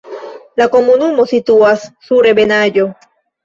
[0.61, 2.91] La komunumo situas sur ebenaĵo.